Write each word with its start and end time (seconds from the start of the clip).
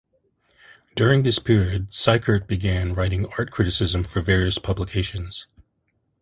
During 0.95 1.21
this 1.21 1.37
period 1.37 1.93
Sickert 1.93 2.47
began 2.47 2.95
writing 2.95 3.27
art 3.37 3.51
criticism 3.51 4.03
for 4.03 4.19
various 4.19 4.57
publications. 4.57 5.45